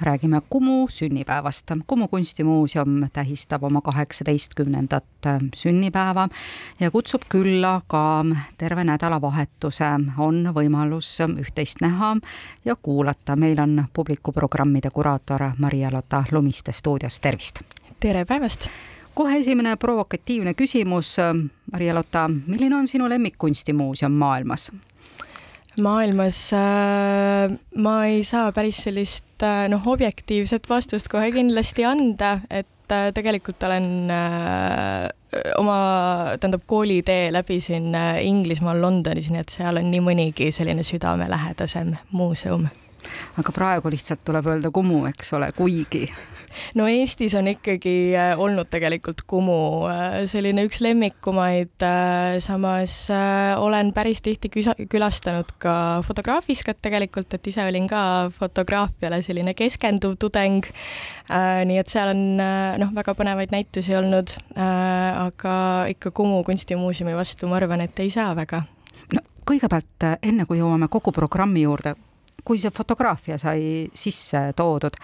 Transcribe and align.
räägime 0.00 0.40
Kumu 0.50 0.88
sünnipäevast. 0.88 1.70
Kumu 1.86 2.08
kunstimuuseum 2.08 3.08
tähistab 3.12 3.62
oma 3.62 3.80
kaheksateistkümnendat 3.80 5.04
sünnipäeva 5.54 6.28
ja 6.80 6.90
kutsub 6.90 7.22
külla 7.28 7.82
ka 7.86 8.24
terve 8.58 8.84
nädalavahetuse. 8.84 9.84
on 10.18 10.48
võimalus 10.54 11.18
üht-teist 11.20 11.80
näha 11.80 12.16
ja 12.64 12.76
kuulata. 12.76 13.36
meil 13.36 13.60
on 13.60 13.84
publikuprogrammide 13.92 14.90
kuraator 14.90 15.50
Maria-Lotta 15.58 16.24
Lumiste 16.32 16.72
stuudios, 16.72 17.20
tervist! 17.20 17.60
tere 18.00 18.24
päevast! 18.24 18.68
kohe 19.14 19.38
esimene 19.38 19.76
provokatiivne 19.76 20.54
küsimus. 20.54 21.16
Maria-Lotta, 21.72 22.30
milline 22.46 22.76
on 22.76 22.88
sinu 22.88 23.08
lemmikkunstimuuseum 23.08 24.12
maailmas? 24.12 24.72
Maailmas 25.82 26.38
äh, 26.56 27.52
ma 27.82 27.96
ei 28.08 28.22
saa 28.24 28.52
päris 28.56 28.82
sellist 28.86 29.44
äh, 29.44 29.66
noh, 29.72 29.84
objektiivset 29.86 30.68
vastust 30.70 31.10
kohe 31.12 31.30
kindlasti 31.34 31.84
anda, 31.88 32.40
et 32.50 32.92
äh, 32.92 33.10
tegelikult 33.16 33.62
olen 33.66 34.10
äh, 34.12 35.08
oma, 35.58 35.78
tähendab, 36.40 36.64
koolitee 36.66 37.28
läbisin 37.34 37.94
äh, 37.94 38.24
Inglismaal 38.24 38.80
Londonis, 38.82 39.30
nii 39.32 39.44
et 39.44 39.52
seal 39.52 39.82
on 39.82 39.90
nii 39.92 40.02
mõnigi 40.04 40.50
selline 40.54 40.86
südamelähedasem 40.86 41.96
muuseum. 42.16 42.68
Aga 43.36 43.52
praegu 43.52 43.92
lihtsalt 43.92 44.24
tuleb 44.24 44.46
öelda 44.54 44.70
Kumu, 44.74 45.04
eks 45.10 45.32
ole, 45.38 45.52
kuigi 45.56 46.06
no 46.74 46.86
Eestis 46.90 47.34
on 47.38 47.48
ikkagi 47.50 48.14
äh, 48.16 48.32
olnud 48.38 48.68
tegelikult 48.72 49.22
Kumu 49.28 49.86
äh, 49.90 50.16
selline 50.30 50.64
üks 50.66 50.80
lemmikumaid, 50.84 51.74
äh, 51.84 52.38
samas 52.44 52.96
olen 53.60 53.92
päris 53.96 54.22
tihti 54.24 54.50
külastanud 54.50 55.52
ka 55.62 55.76
Fotograafiskat 56.06 56.80
tegelikult, 56.84 57.34
et 57.36 57.50
ise 57.50 57.64
olin 57.66 57.88
ka 57.90 58.00
fotograafiale 58.34 59.20
selline 59.24 59.54
keskenduv 59.56 60.16
tudeng. 60.20 60.66
nii 61.66 61.78
et 61.80 61.90
seal 61.90 62.12
on 62.12 62.20
noh, 62.80 62.90
väga 62.94 63.14
põnevaid 63.18 63.50
näitusi 63.50 63.96
olnud, 63.98 64.30
aga 64.56 65.54
ikka 65.90 66.12
Kumu 66.14 66.42
kunstimuuseumi 66.46 67.16
vastu 67.16 67.50
ma 67.50 67.58
arvan, 67.58 67.82
et 67.82 67.98
ei 68.00 68.10
saa 68.10 68.34
väga. 68.36 68.62
no 69.14 69.22
kõigepealt, 69.48 70.06
enne 70.22 70.46
kui 70.46 70.60
jõuame 70.60 70.88
kogu 70.92 71.12
programmi 71.14 71.64
juurde, 71.66 71.96
kui 72.46 72.60
see 72.62 72.70
fotograafia 72.70 73.38
sai 73.42 73.88
sisse 73.94 74.52
toodud 74.56 75.00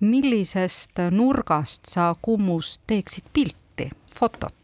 millisest 0.00 1.00
nurgast 1.10 1.90
sa 1.90 2.14
Kummus 2.22 2.78
teeksid 2.86 3.24
pilti, 3.32 3.90
fotot? 4.14 4.54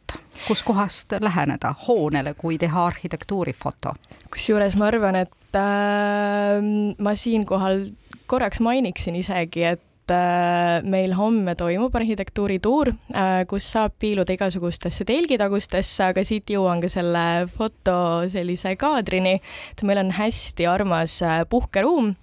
kuskohast 0.47 1.13
läheneda 1.21 1.75
hoonele, 1.89 2.35
kui 2.35 2.59
teha 2.59 2.87
arhitektuurifoto? 2.87 3.95
kusjuures 4.31 4.77
ma 4.77 4.87
arvan, 4.91 5.17
et 5.17 5.59
äh, 5.59 6.63
ma 6.99 7.15
siinkohal 7.15 7.89
korraks 8.27 8.61
mainiksin 8.61 9.17
isegi, 9.17 9.65
et 9.65 9.83
äh, 10.13 10.83
meil 10.87 11.15
homme 11.17 11.55
toimub 11.59 11.95
arhitektuurituur, 11.99 12.93
äh, 13.13 13.45
kus 13.51 13.67
saab 13.73 13.95
piiluda 14.03 14.35
igasugustesse 14.37 15.07
telgitagustesse, 15.09 16.11
aga 16.11 16.25
siit 16.27 16.53
jõuan 16.53 16.83
ka 16.83 16.91
selle 16.93 17.25
foto 17.57 17.97
sellise 18.33 18.77
kaadrini, 18.81 19.39
et 19.73 19.85
meil 19.87 20.03
on 20.03 20.13
hästi 20.17 20.69
armas 20.71 21.21
äh, 21.25 21.43
puhkeruum 21.51 22.15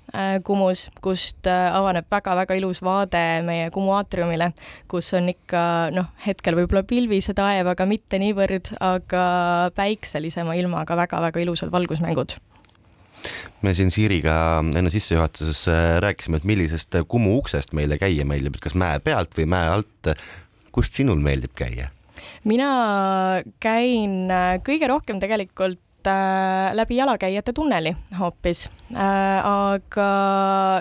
Kumus, 0.45 0.91
kust 1.01 1.47
avaneb 1.49 2.05
väga-väga 2.13 2.53
ilus 2.59 2.83
vaade 2.85 3.41
meie 3.47 3.71
Kumu 3.73 3.95
aatriumile, 3.97 4.51
kus 4.85 5.09
on 5.17 5.31
ikka 5.33 5.89
noh, 5.95 6.11
hetkel 6.21 6.53
võib-olla 6.59 6.85
pilvise 6.85 7.33
taev, 7.33 7.73
aga 7.73 7.89
mitte 7.89 8.21
niivõrd, 8.21 8.75
aga 8.77 9.25
päikselisema 9.73 10.53
ilmaga 10.61 11.01
väga-väga 11.01 11.41
ilusad 11.41 11.73
valgusmängud 11.73 12.37
me 13.63 13.73
siin 13.77 13.91
Siiriga 13.93 14.35
enne 14.63 14.91
sissejuhatuses 14.93 15.65
äh, 15.71 15.85
rääkisime, 16.03 16.39
et 16.39 16.47
millisest 16.47 16.99
Kumu 17.07 17.37
uksest 17.39 17.73
meile 17.77 17.97
käia 18.01 18.25
meeldib, 18.27 18.57
et 18.57 18.67
kas 18.67 18.77
mäe 18.79 18.99
pealt 19.03 19.35
või 19.37 19.47
mäe 19.55 19.69
alt. 19.77 20.13
kust 20.73 20.93
sinul 20.97 21.21
meeldib 21.21 21.53
käia? 21.55 21.91
mina 22.43 22.69
käin 23.63 24.31
äh, 24.31 24.57
kõige 24.65 24.89
rohkem 24.91 25.19
tegelikult 25.23 26.09
äh, 26.09 26.73
läbi 26.75 26.99
jalakäijate 26.99 27.53
tunneli 27.53 27.95
hoopis, 28.19 28.67
aga 28.93 30.09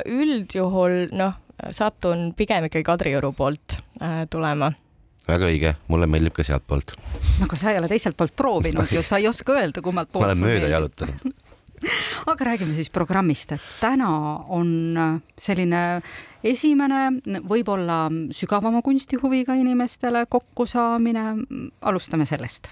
üldjuhul 0.06 1.12
noh, 1.12 1.38
satun 1.70 2.32
pigem 2.36 2.66
ikkagi 2.66 2.86
Kadrioru 2.86 3.32
poolt 3.36 3.78
tulema 4.30 4.72
väga 5.28 5.46
õige, 5.46 5.74
mulle 5.88 6.08
meeldib 6.10 6.34
ka 6.34 6.44
sealtpoolt. 6.46 6.96
aga 7.44 7.58
sa 7.58 7.70
ei 7.70 7.78
ole 7.78 7.90
teiselt 7.92 8.18
poolt 8.18 8.34
proovinud 8.36 8.90
ju, 8.90 9.02
sa 9.06 9.22
ei 9.22 9.28
oska 9.30 9.54
öelda, 9.54 9.84
kummalt 9.84 10.10
poolt 10.10 10.26
ma 10.26 10.32
olen 10.32 10.42
mööda 10.42 10.72
jalutanud 10.72 11.26
aga 12.32 12.44
räägime 12.52 12.74
siis 12.76 12.90
programmist, 12.90 13.52
et 13.56 13.72
täna 13.80 14.10
on 14.54 14.70
selline 15.38 16.02
esimene 16.46 17.00
võib-olla 17.48 18.06
sügavama 18.34 18.82
kunstihuviga 18.84 19.54
inimestele 19.58 20.24
kokkusaamine, 20.30 21.24
alustame 21.86 22.26
sellest. 22.26 22.70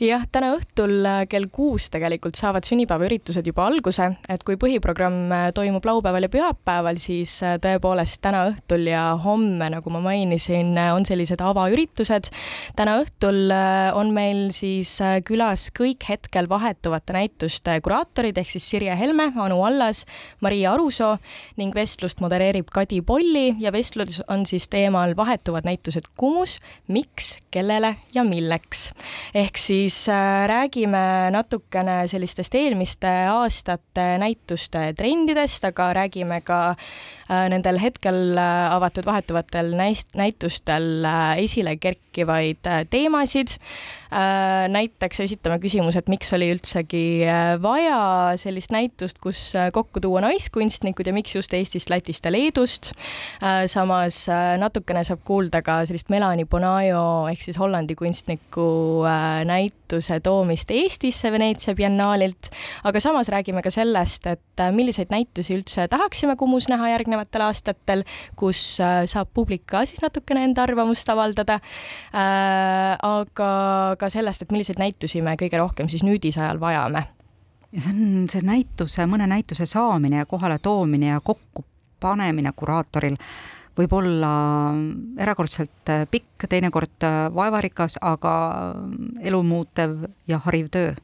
jah, 0.00 0.24
täna 0.32 0.54
õhtul 0.56 1.06
äh, 1.06 1.22
kell 1.30 1.50
kuus 1.52 1.90
tegelikult 1.92 2.38
saavad 2.40 2.66
sünnipäevaüritused 2.68 3.46
juba 3.46 3.66
alguse, 3.68 4.10
et 4.28 4.44
kui 4.46 4.56
põhiprogramm 4.60 5.32
äh, 5.34 5.46
toimub 5.56 5.84
laupäeval 5.86 6.26
ja 6.26 6.32
pühapäeval, 6.32 7.00
siis 7.02 7.36
äh, 7.44 7.58
tõepoolest 7.62 8.20
täna 8.24 8.46
õhtul 8.50 8.88
ja 8.88 9.04
homme, 9.20 9.68
nagu 9.72 9.92
ma 9.92 10.02
mainisin, 10.04 10.72
on 10.94 11.04
sellised 11.08 11.42
avaüritused. 11.44 12.30
täna 12.76 12.96
õhtul 13.02 13.52
on 13.96 14.12
meil 14.14 14.48
siis 14.54 14.96
külas 15.26 15.68
kõik 15.76 16.04
hetkel 16.08 16.48
vahetuvate 16.48 17.14
näituste 17.14 17.76
kuraatorid 17.84 18.38
ehk 18.40 18.50
siis 18.54 18.68
Sirje 18.70 18.96
Helme, 18.96 19.30
Anu 19.36 19.60
Allas, 19.66 20.04
Maria 20.40 20.72
Arusoo 20.74 21.16
ning 21.60 21.74
vestlust 21.76 22.20
modereerib 22.24 22.70
Kadi 22.72 23.00
Polli 23.10 23.56
ja 23.58 23.72
vestlus 23.74 24.20
on 24.30 24.44
siis 24.46 24.68
teemal 24.70 25.16
vahetuvad 25.18 25.64
näitused 25.66 26.06
Kumus, 26.16 26.60
miks, 26.86 27.32
kellele 27.50 27.96
ja 28.14 28.22
milleks. 28.24 28.92
ehk 29.34 29.58
siis 29.58 30.08
äh, 30.08 30.46
räägime 30.46 31.30
natukene 31.34 32.04
sellistest 32.06 32.54
eelmiste 32.54 33.10
aastate 33.32 34.04
näituste 34.22 34.92
trendidest, 34.94 35.66
aga 35.66 35.88
räägime 35.92 36.38
ka 36.46 36.76
nendel 37.30 37.78
hetkel 37.78 38.34
äh, 38.34 38.74
avatud 38.74 39.06
vahetuvatel 39.06 39.72
näitustel 39.78 41.06
esile 41.38 41.76
kerkivaid 41.78 42.66
teemasid 42.90 43.58
Äh, 44.10 44.66
näiteks 44.66 45.20
esitame 45.22 45.60
küsimuse, 45.62 46.00
et 46.02 46.08
miks 46.10 46.32
oli 46.34 46.48
üldsegi 46.50 47.22
äh, 47.30 47.52
vaja 47.62 48.32
sellist 48.42 48.72
näitust, 48.74 49.20
kus 49.22 49.38
äh, 49.54 49.68
kokku 49.70 50.02
tuua 50.02 50.18
naiskunstnikud 50.24 51.06
ja 51.06 51.14
miks 51.14 51.36
just 51.36 51.54
Eestist, 51.54 51.92
Lätist 51.94 52.26
ja 52.26 52.32
Leedust. 52.34 52.90
samas 53.70 54.24
natukene 54.58 55.04
saab 55.06 55.22
kuulda 55.24 55.60
ka 55.62 55.84
sellist 55.86 56.10
Melanie 56.10 56.44
Bonajo 56.44 57.28
ehk 57.30 57.44
siis 57.44 57.58
Hollandi 57.58 57.94
kunstniku 57.94 59.04
näituse 59.46 60.18
toomist 60.24 60.70
Eestisse 60.74 61.30
Veneetsia 61.32 61.76
biennaalilt, 61.78 62.50
aga 62.84 63.00
samas 63.00 63.30
räägime 63.30 63.62
ka 63.62 63.70
sellest, 63.70 64.26
et 64.26 64.64
milliseid 64.74 65.14
näitusi 65.14 65.54
üldse 65.54 65.86
tahaksime 65.90 66.34
Kumus 66.40 66.66
näha 66.70 66.90
järgnevatel 67.20 67.44
aastatel, 67.46 68.04
kus 68.36 68.80
saab 68.80 69.28
publik 69.34 69.66
ka 69.66 69.84
siis 69.86 70.00
natukene 70.02 70.44
enda 70.44 70.62
arvamust 70.62 71.08
avaldada. 71.08 71.60
aga 72.12 73.96
ka 73.98 74.08
sellest, 74.08 74.42
et 74.42 74.52
milliseid 74.52 74.78
näitusi 74.78 75.22
me 75.22 75.36
kõige 75.36 75.58
rohkem 75.58 75.88
siis 75.88 76.02
nüüdisajal 76.02 76.60
vajame. 76.60 77.06
ja 77.72 77.80
see 77.80 77.92
on 77.92 78.26
see 78.28 78.42
näituse, 78.42 79.06
mõne 79.06 79.26
näituse 79.26 79.66
saamine 79.66 80.16
ja 80.16 80.26
kohale 80.26 80.58
toomine 80.58 81.06
ja 81.06 81.20
kokkupanemine 81.20 82.52
kuraatoril 82.56 83.16
võib 83.78 83.92
olla 83.92 84.74
erakordselt 85.18 85.92
pikk, 86.10 86.48
teinekord 86.48 87.06
vaevarikas, 87.34 87.96
aga 88.02 88.74
elumuutev 89.22 90.10
ja 90.28 90.40
hariv 90.44 90.68
töö 90.70 90.94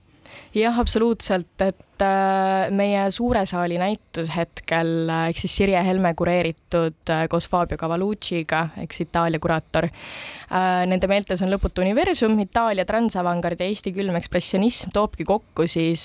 jah, 0.56 0.78
absoluutselt, 0.80 1.60
et 1.60 2.02
äh, 2.02 2.70
meie 2.74 3.02
suure 3.12 3.42
saali 3.48 3.76
näitus 3.80 4.30
hetkel 4.32 5.10
äh, 5.10 5.26
ehk 5.30 5.40
siis 5.42 5.56
Sirje 5.58 5.82
Helme 5.84 6.12
kureeritud 6.16 7.12
äh, 7.12 7.24
koos 7.32 7.48
Fabio 7.50 7.76
Cavalucci'ga, 7.80 8.62
eks 8.84 9.02
Itaalia 9.04 9.40
kuraator. 9.42 9.88
Nende 10.86 11.08
meeltes 11.10 11.40
on 11.42 11.50
lõputu 11.50 11.82
universum, 11.82 12.36
Itaalia 12.38 12.84
transavangard 12.86 13.58
ja 13.58 13.66
Eesti 13.66 13.90
külm 13.96 14.14
ekspressionism 14.14 14.92
toobki 14.94 15.26
kokku 15.26 15.66
siis 15.66 16.04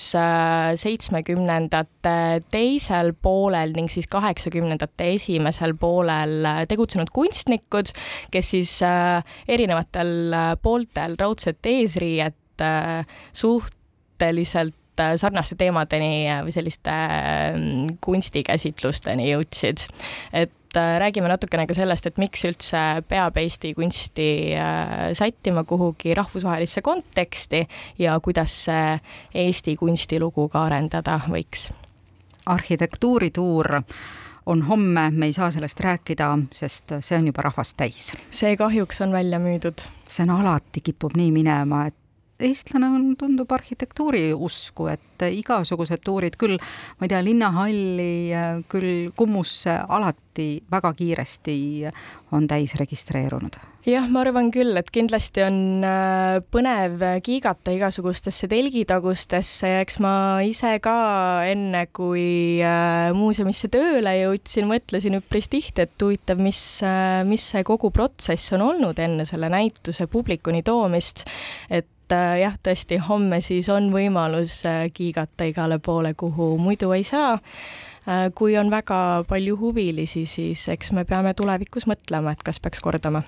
seitsmekümnendate 0.82 2.14
teisel 2.50 3.12
poolel 3.14 3.70
ning 3.76 3.92
siis 3.92 4.10
kaheksakümnendate 4.10 5.12
esimesel 5.14 5.76
poolel 5.78 6.48
tegutsenud 6.66 7.12
kunstnikud, 7.14 7.92
kes 8.34 8.50
siis 8.56 8.74
erinevatel 8.82 10.34
pooltel 10.64 11.14
raudset 11.22 11.70
eesriiet 11.70 12.66
suht 13.32 13.78
suhteliselt 14.22 14.74
äh, 15.00 15.16
sarnaste 15.16 15.56
teemadeni 15.58 16.28
äh, 16.28 16.42
või 16.44 16.52
selliste 16.52 16.90
mm, 16.90 17.98
kunstikäsitlusteni 18.00 19.30
jõudsid. 19.32 19.86
et 20.32 20.76
äh, 20.76 20.98
räägime 20.98 21.28
natukene 21.28 21.66
ka 21.66 21.74
sellest, 21.74 22.06
et 22.06 22.18
miks 22.18 22.44
üldse 22.44 23.02
peab 23.08 23.36
Eesti 23.36 23.74
kunsti 23.74 24.54
sättima 25.12 25.64
kuhugi 25.64 26.14
rahvusvahelisse 26.14 26.82
konteksti 26.82 27.66
ja 27.98 28.18
kuidas 28.20 28.64
see 28.64 28.98
Eesti 29.34 29.76
kunstilugu 29.76 30.48
ka 30.48 30.64
arendada 30.64 31.20
võiks. 31.28 31.72
arhitektuurituur 32.46 33.82
on 34.46 34.62
homme, 34.62 35.10
me 35.10 35.26
ei 35.26 35.32
saa 35.32 35.50
sellest 35.50 35.80
rääkida, 35.80 36.38
sest 36.52 36.92
see 37.00 37.18
on 37.18 37.26
juba 37.26 37.42
rahvast 37.42 37.76
täis. 37.76 38.12
see 38.30 38.56
kahjuks 38.56 39.00
on 39.00 39.12
välja 39.12 39.38
müüdud. 39.38 39.82
see 40.06 40.22
on 40.22 40.30
alati, 40.30 40.80
kipub 40.80 41.16
nii 41.16 41.32
minema, 41.32 41.86
et 41.86 41.94
eestlane 42.42 42.90
tundub 43.18 43.52
arhitektuuri 43.52 44.30
usku, 44.34 44.88
et 44.92 45.26
igasugused 45.28 46.02
tuurid 46.04 46.38
küll, 46.40 46.58
ma 46.98 47.06
ei 47.06 47.12
tea, 47.12 47.22
linnahalli, 47.24 48.14
küll 48.72 49.12
Kummusse 49.16 49.76
alati 49.88 50.62
väga 50.72 50.94
kiiresti 50.98 51.58
on 52.32 52.48
täis 52.50 52.74
registreerunud 52.80 53.60
jah, 53.86 54.06
ma 54.10 54.22
arvan 54.22 54.50
küll, 54.54 54.76
et 54.78 54.90
kindlasti 54.94 55.42
on 55.44 55.56
äh, 55.86 56.38
põnev 56.54 57.02
kiigata 57.24 57.74
igasugustesse 57.74 58.48
telgitagustesse 58.50 59.72
ja 59.72 59.80
eks 59.82 59.98
ma 60.02 60.14
ise 60.46 60.76
ka 60.82 60.94
enne, 61.50 61.86
kui 61.94 62.62
muuseumisse 63.16 63.70
tööle 63.72 64.14
jõudsin, 64.20 64.68
mõtlesin 64.70 65.18
üpris 65.18 65.50
tihti, 65.52 65.86
et 65.86 66.04
huvitav, 66.06 66.40
mis, 66.42 66.60
mis 67.28 67.48
see 67.54 67.66
kogu 67.66 67.90
protsess 67.94 68.54
on 68.56 68.66
olnud 68.68 69.02
enne 69.02 69.26
selle 69.28 69.50
näituse 69.52 70.06
publikuni 70.10 70.62
toomist. 70.66 71.26
et 71.70 71.88
jah, 72.40 72.56
tõesti, 72.62 72.98
homme 73.02 73.40
siis 73.44 73.68
on 73.72 73.90
võimalus 73.94 74.60
kiigata 74.94 75.48
igale 75.50 75.78
poole, 75.82 76.14
kuhu 76.18 76.56
muidu 76.60 76.92
ei 76.96 77.04
saa. 77.06 77.38
Kui 78.34 78.56
on 78.58 78.70
väga 78.70 79.22
palju 79.28 79.56
huvilisi, 79.60 80.24
siis 80.26 80.64
eks 80.72 80.90
me 80.96 81.04
peame 81.06 81.36
tulevikus 81.38 81.86
mõtlema, 81.86 82.32
et 82.34 82.42
kas 82.42 82.58
peaks 82.58 82.82
kordama. 82.82 83.22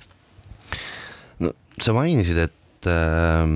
No 1.38 1.52
sa 1.82 1.94
mainisid, 1.94 2.40
et 2.48 2.88
äh, 2.90 3.46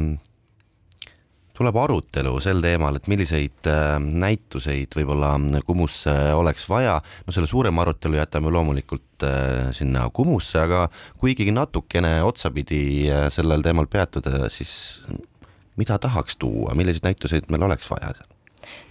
tuleb 1.58 1.76
arutelu 1.82 2.36
sel 2.42 2.62
teemal, 2.62 2.98
et 2.98 3.08
milliseid 3.10 3.68
äh, 3.70 3.96
näituseid 3.98 4.94
võib-olla 4.94 5.34
Kumusse 5.66 6.14
oleks 6.38 6.68
vaja. 6.70 6.98
no 7.26 7.34
selle 7.34 7.50
suurema 7.50 7.82
arutelu 7.82 8.20
jätame 8.20 8.52
loomulikult 8.54 9.26
äh, 9.26 9.72
sinna 9.76 10.06
Kumusse, 10.14 10.60
aga 10.62 10.86
kui 11.18 11.34
ikkagi 11.34 11.54
natukene 11.54 12.18
otsapidi 12.26 12.82
äh, 13.10 13.26
sellel 13.34 13.64
teemal 13.66 13.90
peatuda, 13.90 14.46
siis 14.54 15.02
mida 15.78 15.98
tahaks 15.98 16.38
tuua, 16.38 16.74
milliseid 16.78 17.06
näituseid 17.06 17.50
meil 17.50 17.66
oleks 17.66 17.90
vaja? 17.90 18.14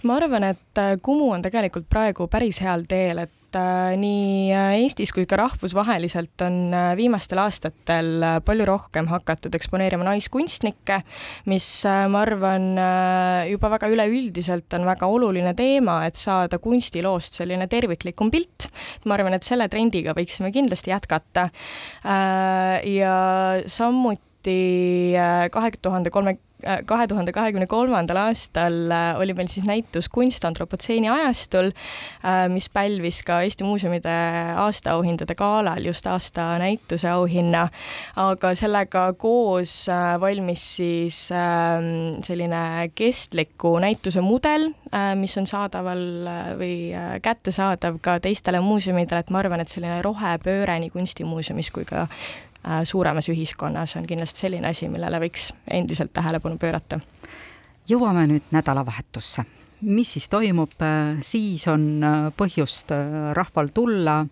ma 0.02 0.18
arvan, 0.18 0.44
et 0.52 0.80
äh, 0.80 0.96
Kumu 1.02 1.32
on 1.32 1.42
tegelikult 1.44 1.88
praegu 1.90 2.28
päris 2.30 2.60
heal 2.64 2.84
teel, 2.88 3.24
et 3.24 3.37
Äh, 3.56 3.94
nii 3.96 4.50
äh, 4.52 4.74
Eestis 4.82 5.08
kui 5.16 5.24
ka 5.24 5.38
rahvusvaheliselt 5.40 6.42
on 6.44 6.74
äh, 6.76 6.90
viimastel 6.98 7.40
aastatel 7.40 8.26
palju 8.44 8.66
rohkem 8.68 9.06
hakatud 9.08 9.54
eksponeerima 9.56 10.04
naiskunstnikke, 10.04 10.98
mis 11.48 11.68
ma 12.12 12.20
arvan, 12.26 12.66
juba 13.48 13.70
väga 13.72 13.88
üleüldiselt 13.88 14.76
on 14.76 14.84
väga 14.84 15.08
oluline 15.08 15.54
teema, 15.56 16.02
et 16.04 16.20
saada 16.20 16.58
kunstiloost 16.60 17.40
selline 17.40 17.70
terviklikum 17.72 18.28
pilt. 18.34 18.68
ma 19.08 19.16
arvan, 19.16 19.38
et 19.38 19.48
selle 19.48 19.68
trendiga 19.72 20.12
võiksime 20.18 20.52
kindlasti 20.52 20.92
jätkata. 20.92 21.48
ja 22.84 23.16
samuti 23.64 24.60
kahe 25.52 25.72
tuhande 25.80 26.12
kolme 26.12 26.36
kahe 26.62 27.06
tuhande 27.06 27.32
kahekümne 27.34 27.68
kolmandal 27.70 28.18
aastal 28.24 28.90
äh, 28.90 29.18
oli 29.20 29.34
meil 29.38 29.50
siis 29.50 29.66
näitus 29.68 30.08
Kunst 30.10 30.44
antropotseeni 30.44 31.10
ajastul, 31.12 31.70
äh, 32.24 32.46
mis 32.50 32.66
pälvis 32.74 33.20
ka 33.26 33.40
Eesti 33.46 33.66
Muuseumide 33.66 34.14
aastaauhindade 34.58 35.36
galal 35.38 35.86
just 35.86 36.06
aasta 36.10 36.50
näituse 36.58 37.10
auhinna. 37.10 37.68
aga 38.16 38.54
sellega 38.58 39.12
koos 39.18 39.88
äh, 39.88 40.18
valmis 40.20 40.64
siis 40.76 41.28
ähm, 41.32 42.18
selline 42.26 42.90
kestliku 42.94 43.78
näituse 43.78 44.20
mudel, 44.20 44.72
mis 45.20 45.36
on 45.38 45.46
saadaval 45.46 46.00
või 46.58 46.90
kättesaadav 47.22 47.98
ka 48.02 48.16
teistele 48.24 48.60
muuseumidele, 48.64 49.20
et 49.20 49.30
ma 49.30 49.42
arvan, 49.42 49.60
et 49.60 49.68
selline 49.68 50.00
rohepööre 50.02 50.78
nii 50.80 50.90
kunstimuuseumis 50.94 51.70
kui 51.74 51.84
ka 51.88 52.06
Äh, 52.08 52.47
suuremas 52.84 53.28
ühiskonnas 53.28 53.96
on 53.96 54.06
kindlasti 54.06 54.44
selline 54.44 54.68
asi, 54.68 54.88
millele 54.88 55.20
võiks 55.22 55.52
endiselt 55.70 56.12
tähelepanu 56.12 56.58
pöörata. 56.58 57.00
jõuame 57.88 58.26
nüüd 58.26 58.50
nädalavahetusse. 58.50 59.44
mis 59.80 60.12
siis 60.12 60.28
toimub, 60.28 60.72
äh, 60.82 61.18
siis 61.22 61.68
on 61.68 62.04
äh, 62.04 62.32
põhjust 62.36 62.90
rahval 63.34 63.68
tulla, 63.74 64.26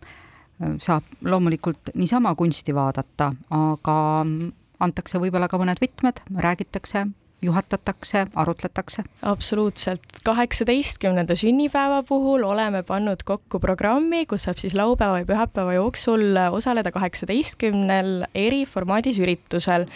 saab 0.81 1.05
loomulikult 1.21 1.91
niisama 1.95 2.35
kunsti 2.35 2.75
vaadata, 2.75 3.33
aga 3.51 4.25
mm, 4.25 4.53
antakse 4.81 5.19
võib-olla 5.19 5.49
ka 5.49 5.59
mõned 5.59 5.81
võtmed, 5.83 6.23
räägitakse 6.33 7.05
juhatatakse, 7.43 8.27
arutletakse? 8.35 9.03
absoluutselt, 9.23 10.03
kaheksateistkümnenda 10.25 11.37
sünnipäeva 11.37 12.03
puhul 12.03 12.43
oleme 12.43 12.83
pannud 12.83 13.23
kokku 13.25 13.61
programmi, 13.61 14.25
kus 14.27 14.47
saab 14.49 14.61
siis 14.63 14.75
laupäeva 14.75 15.23
ja 15.23 15.29
pühapäeva 15.29 15.77
jooksul 15.77 16.37
osaleda 16.53 16.93
kaheksateistkümnel 16.93 18.27
eri 18.35 18.65
formaadis 18.67 19.19
üritusel 19.19 19.87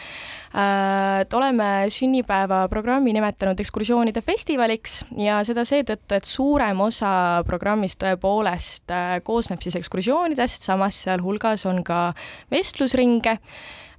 et 0.50 1.35
oleme 1.35 1.87
sünnipäeva 1.94 2.64
programmi 2.70 3.12
nimetanud 3.14 3.61
ekskursioonide 3.62 4.23
festivaliks 4.25 5.00
ja 5.19 5.38
seda 5.47 5.62
seetõttu, 5.69 6.17
et 6.17 6.26
suurem 6.26 6.81
osa 6.82 7.12
programmist 7.47 8.00
tõepoolest 8.02 8.91
äh, 8.91 9.12
koosneb 9.26 9.62
siis 9.62 9.79
ekskursioonidest, 9.79 10.67
samas 10.67 10.99
sealhulgas 11.06 11.67
on 11.70 11.85
ka 11.87 12.11
vestlusringe 12.50 13.38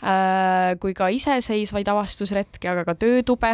Äh, 0.02 0.74
kui 0.82 0.96
ka 0.98 1.12
iseseisvaid 1.14 1.86
avastusretki, 1.92 2.66
aga 2.72 2.82
ka 2.88 2.96
töötube. 2.98 3.52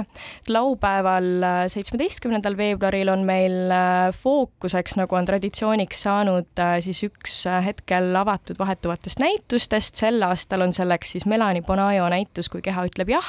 laupäeval, 0.48 1.28
äh, 1.44 1.64
seitsmeteistkümnendal 1.68 2.56
veebruaril 2.56 3.10
on 3.12 3.26
meil 3.28 3.68
äh, 3.68 4.16
fookuseks, 4.16 4.96
nagu 4.96 5.16
on 5.16 5.28
traditsiooniks 5.28 6.06
saanud, 6.08 6.48
siis 6.80 7.04
üks 7.04 7.42
hetkel 7.66 8.16
avatud 8.16 8.56
vahetuvatest 8.60 9.20
näitustest. 9.20 9.96
sel 10.00 10.24
aastal 10.24 10.64
on 10.64 10.72
selleks 10.72 11.12
siis 11.12 11.26
Melani 11.26 11.62
Bonajo 11.62 12.08
näitus 12.10 12.48
Kui 12.48 12.62
keha 12.62 12.87
ütleb 12.88 13.12
jah, 13.12 13.28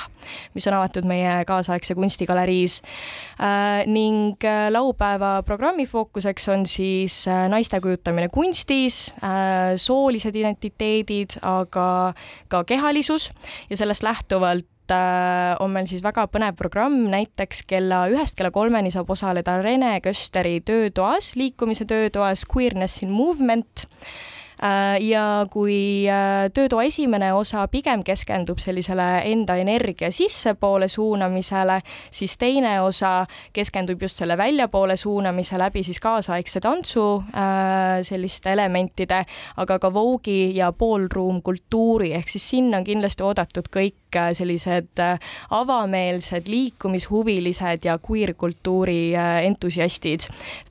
mis 0.55 0.67
on 0.71 0.79
avatud 0.79 1.07
meie 1.09 1.43
kaasaegse 1.49 1.97
kunstigaleriis. 1.99 2.81
ning 3.87 4.45
laupäeva 4.71 5.43
programmi 5.47 5.87
fookuseks 5.87 6.49
on 6.49 6.67
siis 6.67 7.25
naiste 7.27 7.81
kujutamine 7.81 8.29
kunstis, 8.29 9.13
soolised 9.77 10.37
identiteedid, 10.37 11.39
aga 11.43 12.15
ka 12.49 12.65
kehalisus 12.65 13.31
ja 13.71 13.77
sellest 13.77 14.03
lähtuvalt 14.03 14.67
äh, 14.93 15.57
on 15.61 15.73
meil 15.75 15.87
siis 15.91 16.03
väga 16.05 16.27
põnev 16.33 16.57
programm, 16.59 17.07
näiteks 17.13 17.65
kella 17.69 18.07
ühest 18.13 18.39
kella 18.39 18.53
kolmeni 18.55 18.93
saab 18.95 19.11
osaleda 19.15 19.59
Rene 19.63 19.99
Kösteri 20.05 20.59
töötoas, 20.65 21.35
liikumise 21.37 21.89
töötoas 21.89 22.47
Queerness 22.49 23.03
in 23.03 23.15
Movement 23.15 23.87
Äh, 23.87 24.38
ja 25.01 25.47
kui 25.51 26.09
äh, 26.11 26.51
töötoa 26.55 26.83
esimene 26.89 27.31
osa 27.35 27.67
pigem 27.71 28.03
keskendub 28.05 28.59
sellisele 28.59 29.07
enda 29.31 29.55
energia 29.61 30.11
sissepoole 30.11 30.89
suunamisele, 30.89 31.81
siis 32.11 32.35
teine 32.39 32.81
osa 32.83 33.27
keskendub 33.53 34.03
just 34.03 34.19
selle 34.19 34.37
väljapoole 34.39 34.97
suunamise 34.97 35.59
läbi 35.59 35.83
siis 35.87 36.01
kaasaegse 36.03 36.61
tantsu 36.61 37.07
äh, 37.31 38.01
selliste 38.03 38.53
elementide, 38.53 39.25
aga 39.57 39.79
ka 39.79 39.93
voogi 39.95 40.57
ja 40.57 40.73
poolruumkultuuri, 40.73 42.13
ehk 42.19 42.29
siis 42.29 42.51
sinna 42.51 42.83
on 42.83 42.89
kindlasti 42.89 43.23
oodatud 43.23 43.71
kõik 43.71 43.95
sellised 44.35 45.01
avameelsed 45.53 46.49
liikumishuvilised 46.49 47.85
ja 47.85 47.99
queer-kultuuri 48.01 49.13
entusiastid. 49.45 50.25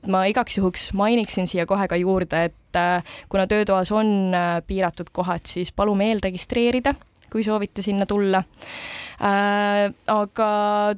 ma 0.06 0.24
igaks 0.26 0.58
juhuks 0.58 0.92
mainiksin 0.92 1.46
siia 1.46 1.66
kohe 1.66 1.88
ka 1.88 1.96
juurde, 1.96 2.44
et 2.50 2.56
et 2.68 2.76
äh, 2.76 3.04
kuna 3.28 3.46
töötoas 3.46 3.92
on 3.92 4.34
äh, 4.34 4.62
piiratud 4.66 5.10
kohad, 5.12 5.46
siis 5.48 5.72
palume 5.72 6.10
eelregistreerida, 6.12 6.94
kui 7.32 7.44
soovite 7.44 7.82
sinna 7.82 8.06
tulla. 8.06 8.42
Äh, 9.18 9.88
aga 10.06 10.50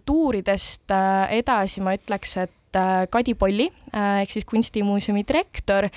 tuuridest 0.07 0.91
edasi 1.31 1.85
ma 1.85 1.95
ütleks, 1.97 2.37
et 2.43 2.57
Kadi 3.11 3.35
Polli 3.35 3.71
ehk 3.93 4.31
siis 4.31 4.47
Kunstimuuseumi 4.47 5.25
direktor 5.27 5.89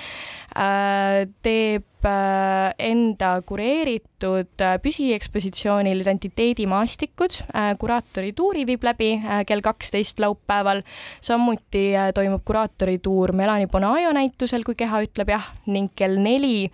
teeb 1.46 1.94
Äh, 2.03 2.74
enda 2.84 3.38
kureeritud 3.48 4.60
äh, 4.60 4.75
püsiekspositsioonil 4.84 6.01
Identiteedimaastikud. 6.03 7.38
Äh, 7.56 7.70
kuraatorituuri 7.80 8.65
viib 8.68 8.84
läbi 8.84 9.13
kell 9.48 9.63
kaksteist 9.63 10.20
laupäeval. 10.20 10.82
samuti 11.22 11.94
toimub 12.15 12.44
kuraatorituur 12.46 13.32
Melani 13.32 13.68
Bonajo 13.68 14.12
näitusel 14.12 14.65
Kui 14.68 14.75
keha 14.75 15.00
ütleb 15.06 15.32
jah 15.32 15.48
ning 15.65 15.92
kell 15.96 16.20
neli 16.20 16.72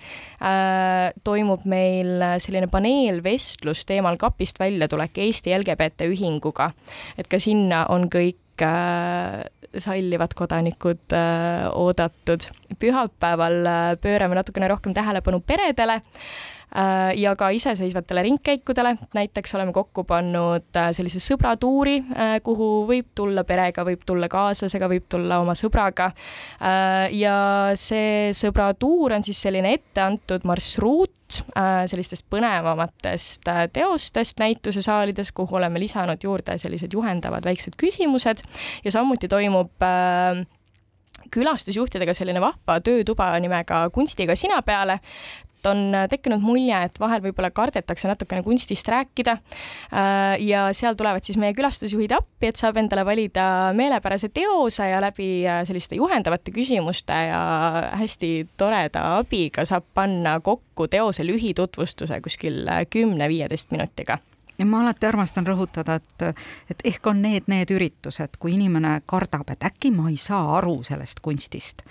toimub 1.24 1.66
meil 1.66 2.24
selline 2.42 2.68
paneelvestlus 2.72 3.86
teemal 3.86 4.18
kapist 4.18 4.60
väljatulek 4.60 5.18
Eesti 5.18 5.54
LGBT 5.58 6.10
ühinguga. 6.10 6.72
et 7.18 7.28
ka 7.28 7.40
sinna 7.40 7.86
on 7.90 8.10
kõik 8.10 8.49
sallivad 9.80 10.34
kodanikud 10.36 11.16
oodatud. 11.74 12.48
pühapäeval 12.80 13.68
pöörame 14.02 14.36
natukene 14.36 14.68
rohkem 14.68 14.94
tähelepanu 14.94 15.40
peredele 15.40 16.02
Äh, 16.02 16.59
ja 17.16 17.34
ka 17.36 17.50
iseseisvatele 17.50 18.24
ringkäikudele, 18.28 18.96
näiteks 19.18 19.56
oleme 19.58 19.74
kokku 19.74 20.04
pannud 20.08 20.78
äh, 20.78 20.92
sellise 20.96 21.22
sõbratuuri, 21.24 21.96
äh, 22.14 22.34
kuhu 22.46 22.70
võib 22.90 23.10
tulla 23.18 23.44
perega, 23.48 23.86
võib 23.88 24.04
tulla 24.06 24.30
kaaslasega, 24.30 24.90
võib 24.92 25.08
tulla 25.10 25.40
oma 25.42 25.56
sõbraga. 25.58 26.12
ja 27.12 27.38
see 27.80 28.34
sõbratuur 28.36 29.16
on 29.16 29.24
siis 29.26 29.40
selline 29.42 29.74
etteantud 29.74 30.46
marsruut 30.46 31.16
sellistest 31.86 32.26
põnevamatest 32.30 33.50
teostest 33.74 34.40
näitusesaalides, 34.42 35.32
kuhu 35.38 35.60
oleme 35.60 35.80
lisanud 35.80 36.24
juurde 36.24 36.58
sellised 36.58 36.94
juhendavad 36.94 37.46
väiksed 37.46 37.78
küsimused 37.78 38.42
ja 38.84 38.92
samuti 38.92 39.30
toimub 39.30 39.86
külastusjuhtidega 41.34 42.16
selline 42.18 42.42
vahva 42.44 42.80
töötuba 42.84 43.32
nimega 43.40 43.86
Kunstiga 43.94 44.36
sina 44.40 44.62
peale 44.66 45.00
on 45.68 45.92
tekkinud 46.10 46.40
mulje, 46.44 46.76
et 46.88 47.00
vahel 47.02 47.22
võib-olla 47.24 47.50
kardetakse 47.52 48.08
natukene 48.08 48.44
kunstist 48.46 48.88
rääkida. 48.88 49.36
Äh, 49.92 50.38
ja 50.46 50.70
seal 50.76 50.96
tulevad 51.00 51.26
siis 51.26 51.40
meie 51.42 51.56
külastusjuhid 51.58 52.14
appi, 52.16 52.52
et 52.52 52.60
saab 52.60 52.80
endale 52.80 53.04
valida 53.08 53.74
meelepärase 53.76 54.32
teose 54.34 54.88
ja 54.92 55.02
läbi 55.04 55.30
äh, 55.48 55.62
selliste 55.68 56.00
juhendavate 56.00 56.54
küsimuste 56.56 57.20
ja 57.30 57.42
hästi 58.00 58.32
toreda 58.60 59.04
abiga 59.18 59.68
saab 59.68 59.88
panna 59.94 60.40
kokku 60.40 60.88
teose 60.88 61.28
lühitutvustuse 61.28 62.22
kuskil 62.24 62.64
kümne-viieteist 62.94 63.76
minutiga 63.76 64.20
ja 64.60 64.66
ma 64.66 64.82
alati 64.84 65.08
armastan 65.08 65.48
rõhutada, 65.48 65.96
et, 66.00 66.46
et 66.72 66.86
ehk 66.92 67.08
on 67.08 67.22
need, 67.24 67.48
need 67.48 67.72
üritused, 67.72 68.38
kui 68.40 68.56
inimene 68.58 69.00
kardab, 69.10 69.50
et 69.54 69.64
äkki 69.66 69.92
ma 69.96 70.10
ei 70.12 70.18
saa 70.20 70.58
aru 70.60 70.82
sellest 70.88 71.24
kunstist. 71.26 71.84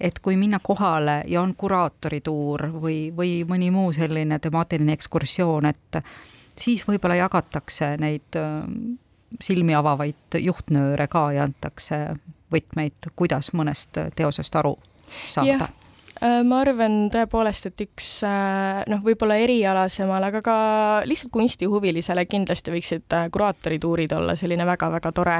Et 0.00 0.18
kui 0.22 0.36
minna 0.38 0.60
kohale 0.62 1.24
ja 1.26 1.42
on 1.42 1.56
kuraatorituur 1.58 2.68
või, 2.78 3.08
või 3.16 3.42
mõni 3.48 3.72
muu 3.74 3.92
selline 3.92 4.38
temaatiline 4.38 4.94
ekskursioon, 4.94 5.66
et 5.66 6.02
siis 6.58 6.84
võib-olla 6.86 7.18
jagatakse 7.18 7.96
neid 7.98 8.38
äh, 8.38 8.60
silmi 9.42 9.74
avavaid 9.74 10.38
juhtnööre 10.38 11.08
ka 11.10 11.28
ja 11.34 11.48
antakse 11.48 11.98
võtmeid, 12.52 13.10
kuidas 13.16 13.50
mõnest 13.52 13.98
teosest 14.16 14.56
aru 14.56 14.76
saada 15.26 15.68
ma 16.20 16.60
arvan 16.62 17.08
tõepoolest, 17.12 17.68
et 17.70 17.82
üks 17.84 18.08
äh, 18.26 18.82
noh, 18.90 19.02
võib-olla 19.04 19.36
erialasemal, 19.42 20.24
aga 20.28 20.40
ka 20.44 20.56
lihtsalt 21.06 21.32
kunstihuvilisele 21.34 22.24
kindlasti 22.26 22.74
võiksid 22.74 23.16
äh, 23.16 23.28
kuraatorituurid 23.34 24.14
olla 24.16 24.34
selline 24.38 24.66
väga-väga 24.68 25.12
tore 25.14 25.36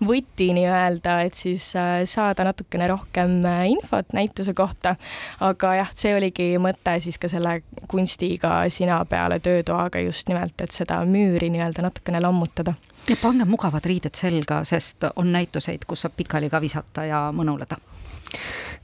võti 0.00 0.50
nii-öelda, 0.56 1.18
et 1.26 1.38
siis 1.38 1.68
saada 1.72 2.46
natukene 2.48 2.88
rohkem 2.90 3.42
infot 3.68 4.14
näituse 4.16 4.54
kohta. 4.56 4.96
aga 5.40 5.74
jah, 5.82 5.92
see 5.96 6.14
oligi 6.16 6.48
mõte 6.62 6.96
siis 7.04 7.18
ka 7.20 7.28
selle 7.28 7.60
kunstiga 7.90 8.62
sina 8.72 9.02
peale 9.08 9.40
töötoaga 9.40 10.00
just 10.00 10.28
nimelt, 10.28 10.56
et 10.60 10.72
seda 10.72 11.02
müüri 11.08 11.50
nii-öelda 11.52 11.84
natukene 11.84 12.20
lammutada 12.24 12.74
ja 13.08 13.16
pange 13.20 13.44
mugavad 13.44 13.84
riided 13.86 14.14
selga, 14.14 14.62
sest 14.64 15.04
on 15.16 15.32
näituseid, 15.34 15.86
kus 15.88 16.04
saab 16.06 16.16
pikali 16.16 16.50
ka 16.50 16.60
visata 16.62 17.06
ja 17.08 17.24
mõnuleda 17.34 17.78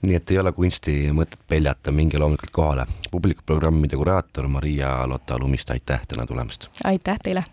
nii 0.02 0.14
et 0.14 0.30
ei 0.30 0.38
ole 0.38 0.52
kunsti 0.52 0.96
mõtet 1.12 1.40
peljata, 1.48 1.92
minge 1.92 2.18
loomulikult 2.18 2.50
kohale. 2.54 2.86
publikuprogrammide 3.10 3.96
kuraator 3.96 4.48
Maria 4.48 5.08
Lotta 5.08 5.38
Lumiste, 5.38 5.72
aitäh 5.72 6.06
täna 6.08 6.26
tulemast! 6.26 6.68
aitäh 6.84 7.18
teile! 7.22 7.44